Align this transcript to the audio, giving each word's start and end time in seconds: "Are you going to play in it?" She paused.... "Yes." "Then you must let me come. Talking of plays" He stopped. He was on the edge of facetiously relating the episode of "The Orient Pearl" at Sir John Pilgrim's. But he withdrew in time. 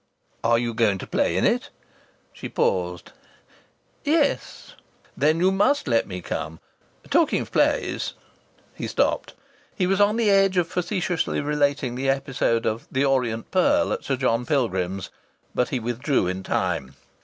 "Are 0.43 0.57
you 0.57 0.73
going 0.73 0.97
to 0.97 1.05
play 1.05 1.37
in 1.37 1.45
it?" 1.45 1.69
She 2.33 2.49
paused.... 2.49 3.11
"Yes." 4.03 4.73
"Then 5.15 5.39
you 5.39 5.51
must 5.51 5.87
let 5.87 6.07
me 6.07 6.23
come. 6.23 6.59
Talking 7.11 7.43
of 7.43 7.51
plays" 7.51 8.15
He 8.73 8.87
stopped. 8.87 9.35
He 9.75 9.85
was 9.85 10.01
on 10.01 10.15
the 10.17 10.31
edge 10.31 10.57
of 10.57 10.67
facetiously 10.67 11.39
relating 11.39 11.93
the 11.93 12.09
episode 12.09 12.65
of 12.65 12.87
"The 12.91 13.05
Orient 13.05 13.51
Pearl" 13.51 13.93
at 13.93 14.03
Sir 14.03 14.15
John 14.15 14.43
Pilgrim's. 14.43 15.11
But 15.53 15.69
he 15.69 15.79
withdrew 15.79 16.25
in 16.25 16.41
time. 16.41 16.95